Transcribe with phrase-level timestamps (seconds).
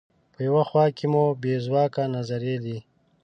[0.33, 2.77] په یوه خوا کې مو بې ژواکه نظریې دي.